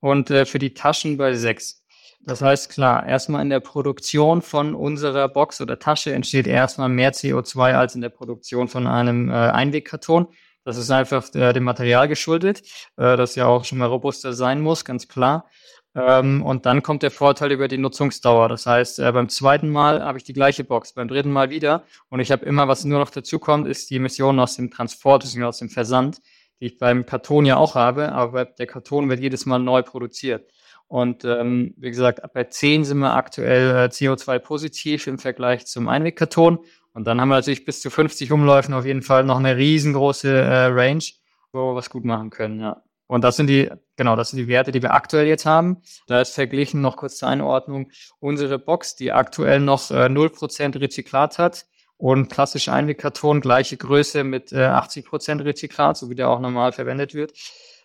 [0.00, 1.82] und äh, für die Taschen bei 6.
[2.20, 7.14] Das heißt, klar, erstmal in der Produktion von unserer Box oder Tasche entsteht erstmal mehr
[7.14, 10.26] CO2 als in der Produktion von einem äh, Einwegkarton.
[10.64, 12.60] Das ist einfach äh, dem Material geschuldet,
[12.98, 15.48] äh, das ja auch schon mal robuster sein muss, ganz klar.
[15.94, 18.48] Ähm, und dann kommt der Vorteil über die Nutzungsdauer.
[18.48, 21.84] Das heißt, äh, beim zweiten Mal habe ich die gleiche Box, beim dritten Mal wieder.
[22.08, 25.24] Und ich habe immer, was nur noch dazu kommt, ist die Emission aus dem Transport,
[25.24, 26.20] aus dem Versand,
[26.60, 28.12] die ich beim Karton ja auch habe.
[28.12, 30.50] Aber der Karton wird jedes Mal neu produziert.
[30.88, 36.60] Und ähm, wie gesagt, bei 10 sind wir aktuell äh, CO2-positiv im Vergleich zum Einwegkarton.
[36.94, 40.28] Und dann haben wir natürlich bis zu 50 Umläufen auf jeden Fall noch eine riesengroße
[40.28, 41.04] äh, Range,
[41.52, 42.82] wo wir was gut machen können, ja.
[43.08, 45.78] Und das sind die, genau, das sind die Werte, die wir aktuell jetzt haben.
[46.06, 47.90] Da ist verglichen noch kurz zur Einordnung
[48.20, 51.66] unsere Box, die aktuell noch äh, 0% Rezyklat hat
[51.96, 57.14] und klassische Einwegkarton, gleiche Größe mit äh, 80% Rezyklat, so wie der auch normal verwendet
[57.14, 57.32] wird.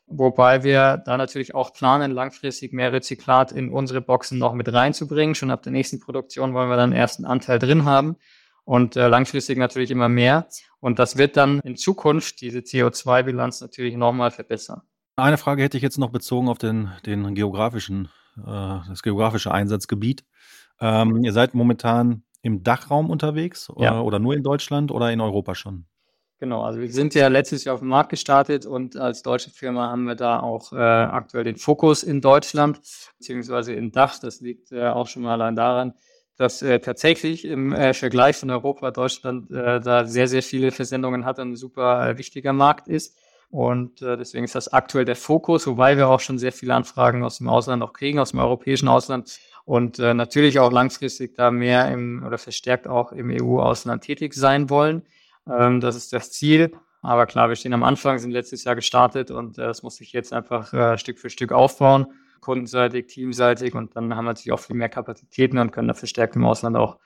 [0.07, 5.35] Wobei wir da natürlich auch planen, langfristig mehr Rezyklat in unsere Boxen noch mit reinzubringen.
[5.35, 8.17] Schon ab der nächsten Produktion wollen wir dann erst einen Anteil drin haben
[8.65, 10.47] und äh, langfristig natürlich immer mehr.
[10.81, 14.81] Und das wird dann in Zukunft diese CO2-Bilanz natürlich nochmal verbessern.
[15.15, 20.25] Eine Frage hätte ich jetzt noch bezogen auf den, den geografischen, äh, das geografische Einsatzgebiet.
[20.81, 23.91] Ähm, ihr seid momentan im Dachraum unterwegs ja.
[23.91, 25.85] oder, oder, nur in Deutschland oder in Europa schon?
[26.39, 29.89] Genau, also wir sind ja letztes Jahr auf den Markt gestartet und als deutsche Firma
[29.89, 32.81] haben wir da auch äh, aktuell den Fokus in Deutschland,
[33.17, 34.19] beziehungsweise in Dach.
[34.19, 35.93] Das liegt äh, auch schon mal allein daran,
[36.35, 41.23] dass äh, tatsächlich im äh, Vergleich von Europa Deutschland äh, da sehr, sehr viele Versendungen
[41.23, 43.15] hat und ein super äh, wichtiger Markt ist.
[43.53, 47.23] Und äh, deswegen ist das aktuell der Fokus, wobei wir auch schon sehr viele Anfragen
[47.23, 51.51] aus dem Ausland auch kriegen, aus dem europäischen Ausland und äh, natürlich auch langfristig da
[51.51, 55.03] mehr im oder verstärkt auch im EU-Ausland tätig sein wollen.
[55.47, 56.71] Ähm, das ist das Ziel.
[57.03, 60.13] Aber klar, wir stehen am Anfang, sind letztes Jahr gestartet und äh, das muss sich
[60.13, 62.07] jetzt einfach äh, Stück für Stück aufbauen,
[62.39, 66.35] kundenseitig, teamseitig und dann haben wir natürlich auch viel mehr Kapazitäten und können da verstärkt
[66.35, 66.97] im Ausland auch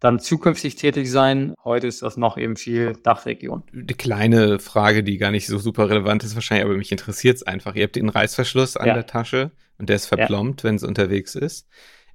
[0.00, 1.54] dann zukünftig tätig sein.
[1.62, 3.62] Heute ist das noch eben viel Dachregion.
[3.72, 7.42] Eine kleine Frage, die gar nicht so super relevant ist wahrscheinlich, aber mich interessiert es
[7.42, 7.74] einfach.
[7.74, 8.94] Ihr habt den Reißverschluss an ja.
[8.94, 10.68] der Tasche und der ist verplombt, ja.
[10.68, 11.68] wenn es unterwegs ist.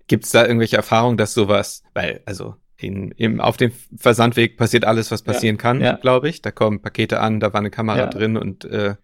[0.07, 4.83] Gibt es da irgendwelche Erfahrungen, dass sowas, weil, also in, im, auf dem Versandweg passiert
[4.83, 5.93] alles, was passieren ja, kann, ja.
[5.95, 6.41] glaube ich.
[6.41, 8.95] Da kommen Pakete an, da war eine Kamera drin und äh,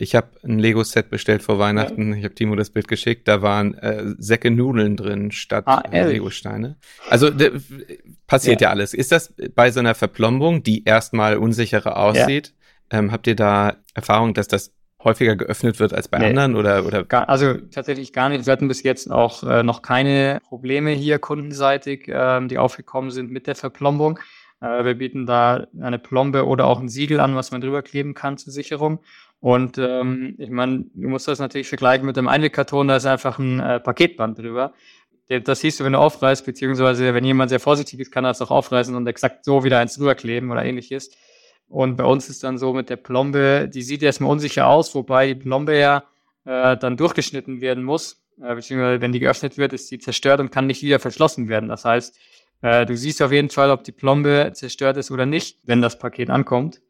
[0.00, 2.14] ich habe ein Lego-Set bestellt vor Weihnachten.
[2.14, 3.28] Ich habe Timo das Bild geschickt.
[3.28, 6.76] Da waren äh, Säcke Nudeln drin statt ah, äh, Lego-Steine.
[7.08, 7.30] Also
[8.26, 8.70] passiert ja.
[8.70, 8.94] alles.
[8.94, 12.54] Ist das bei so einer Verplombung, die erstmal unsicherer aussieht?
[12.90, 16.84] Ähm, habt ihr da Erfahrung, dass das häufiger geöffnet wird als bei nee, anderen oder
[16.84, 18.46] oder gar, also tatsächlich gar nicht.
[18.46, 23.30] Wir hatten bis jetzt auch äh, noch keine Probleme hier kundenseitig, äh, die aufgekommen sind
[23.30, 24.18] mit der Verplombung.
[24.60, 28.14] Äh, wir bieten da eine Plombe oder auch ein Siegel an, was man drüber kleben
[28.14, 29.00] kann zur Sicherung.
[29.40, 33.38] Und ähm, ich meine, du musst das natürlich vergleichen mit dem Einwegkarton, da ist einfach
[33.38, 34.74] ein äh, Paketband drüber.
[35.44, 38.42] Das siehst du, wenn du aufreißt, beziehungsweise wenn jemand sehr vorsichtig ist, kann er es
[38.42, 41.10] auch aufreißen und exakt so wieder eins drüber kleben oder ähnliches.
[41.68, 45.28] Und bei uns ist dann so mit der Plombe, die sieht erstmal unsicher aus, wobei
[45.28, 46.02] die Plombe ja
[46.44, 48.24] äh, dann durchgeschnitten werden muss.
[48.42, 51.68] Äh, beziehungsweise wenn die geöffnet wird, ist die zerstört und kann nicht wieder verschlossen werden.
[51.68, 52.18] Das heißt,
[52.62, 55.96] äh, du siehst auf jeden Fall, ob die Plombe zerstört ist oder nicht, wenn das
[55.96, 56.82] Paket ankommt.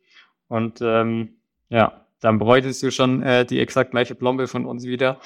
[0.49, 1.37] Und ähm,
[1.69, 5.21] ja, dann bräuchtest du schon äh, die exakt gleiche Plombe von uns wieder,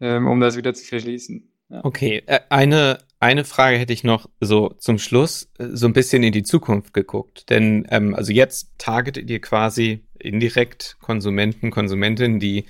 [0.00, 1.52] ähm, um das wieder zu verschließen.
[1.68, 1.84] Ja.
[1.84, 6.22] Okay, äh, eine eine Frage hätte ich noch so zum Schluss, äh, so ein bisschen
[6.22, 7.50] in die Zukunft geguckt.
[7.50, 12.64] Denn ähm, also jetzt targetet ihr quasi indirekt Konsumenten, Konsumentinnen, die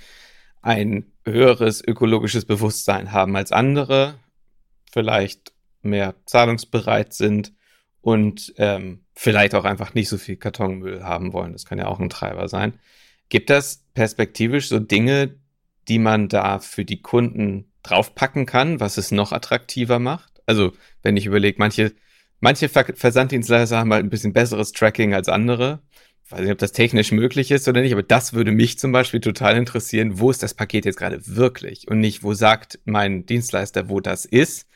[0.61, 4.15] ein höheres ökologisches Bewusstsein haben als andere,
[4.91, 7.53] vielleicht mehr zahlungsbereit sind
[8.01, 11.53] und ähm, vielleicht auch einfach nicht so viel Kartonmüll haben wollen.
[11.53, 12.73] Das kann ja auch ein Treiber sein.
[13.31, 15.35] Gibt das perspektivisch so Dinge,
[15.87, 20.41] die man da für die Kunden draufpacken kann, was es noch attraktiver macht?
[20.45, 21.93] Also, wenn ich überlege, manche,
[22.41, 25.79] manche Versanddienstleister haben halt ein bisschen besseres Tracking als andere.
[26.25, 28.91] Ich weiß nicht, ob das technisch möglich ist oder nicht, aber das würde mich zum
[28.91, 30.19] Beispiel total interessieren.
[30.19, 31.87] Wo ist das Paket jetzt gerade wirklich?
[31.87, 34.67] Und nicht, wo sagt mein Dienstleister, wo das ist?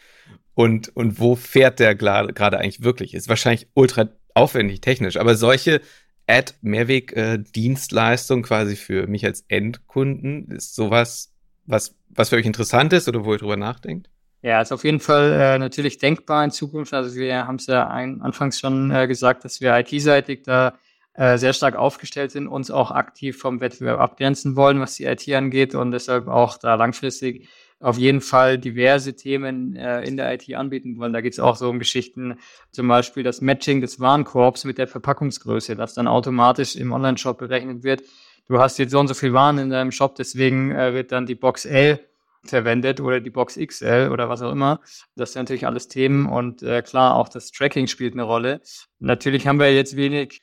[0.53, 3.15] Und, und wo fährt der gerade eigentlich wirklich?
[3.15, 5.81] Ist wahrscheinlich ultra aufwendig technisch, aber solche
[6.27, 11.31] Ad-Mehrweg-Dienstleistung quasi für mich als Endkunden ist sowas,
[11.65, 14.09] was, was für euch interessant ist oder wo ihr drüber nachdenkt?
[14.41, 16.93] Ja, ist auf jeden Fall äh, natürlich denkbar in Zukunft.
[16.93, 20.77] Also wir haben es ja ein, anfangs schon äh, gesagt, dass wir IT-seitig da
[21.15, 25.27] äh, sehr stark aufgestellt sind, uns auch aktiv vom Wettbewerb abgrenzen wollen, was die IT
[25.33, 27.47] angeht und deshalb auch da langfristig
[27.79, 31.13] auf jeden Fall diverse Themen äh, in der IT anbieten wollen.
[31.13, 32.37] Da geht es auch so um Geschichten,
[32.71, 37.83] zum Beispiel das Matching des Warenkorbs mit der Verpackungsgröße, das dann automatisch im Online-Shop berechnet
[37.83, 38.03] wird.
[38.47, 41.25] Du hast jetzt so und so viel Waren in deinem Shop, deswegen äh, wird dann
[41.25, 41.99] die Box L
[42.43, 44.79] verwendet oder die Box XL oder was auch immer.
[45.15, 48.61] Das sind natürlich alles Themen und äh, klar, auch das Tracking spielt eine Rolle.
[48.99, 50.41] Natürlich haben wir jetzt wenig,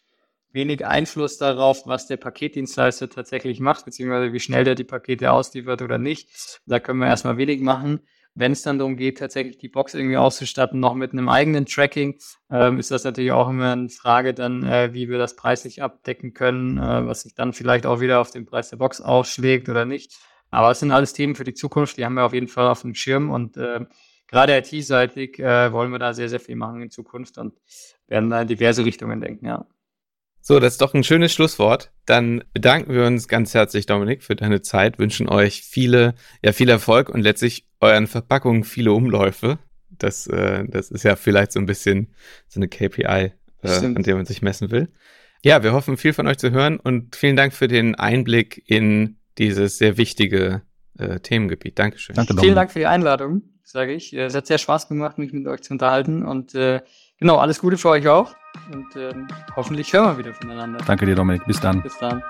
[0.52, 5.82] wenig Einfluss darauf, was der Paketdienstleister tatsächlich macht, beziehungsweise wie schnell der die Pakete ausliefert
[5.82, 6.60] oder nicht.
[6.66, 8.00] Da können wir erstmal wenig machen.
[8.34, 12.18] Wenn es dann darum geht, tatsächlich die Box irgendwie auszustatten, noch mit einem eigenen Tracking,
[12.50, 16.32] ähm, ist das natürlich auch immer eine Frage dann, äh, wie wir das preislich abdecken
[16.32, 19.84] können, äh, was sich dann vielleicht auch wieder auf den Preis der Box ausschlägt oder
[19.84, 20.16] nicht.
[20.50, 22.82] Aber es sind alles Themen für die Zukunft, die haben wir auf jeden Fall auf
[22.82, 23.80] dem Schirm und äh,
[24.28, 27.54] gerade IT-seitig äh, wollen wir da sehr, sehr viel machen in Zukunft und
[28.06, 29.66] werden da in diverse Richtungen denken, ja.
[30.44, 31.92] So, das ist doch ein schönes Schlusswort.
[32.04, 36.68] Dann bedanken wir uns ganz herzlich, Dominik, für deine Zeit, wünschen euch viele, ja, viel
[36.68, 39.60] Erfolg und letztlich euren Verpackungen viele Umläufe.
[39.88, 42.08] Das, äh, das ist ja vielleicht so ein bisschen
[42.48, 43.32] so eine KPI, äh,
[43.62, 44.88] an der man sich messen will.
[45.44, 49.18] Ja, wir hoffen, viel von euch zu hören und vielen Dank für den Einblick in
[49.38, 50.62] dieses sehr wichtige
[50.98, 51.78] äh, Themengebiet.
[51.78, 52.16] Dankeschön.
[52.16, 54.12] Danke, Vielen Dank für die Einladung, sage ich.
[54.12, 56.80] Es hat sehr Spaß gemacht, mich mit euch zu unterhalten und äh,
[57.22, 58.34] genau, alles Gute für euch auch
[58.72, 59.14] und äh,
[59.56, 60.78] hoffentlich hören wir wieder voneinander.
[60.84, 61.44] Danke dir, Dominik.
[61.46, 61.82] Bis dann.
[61.82, 62.22] Bis dann.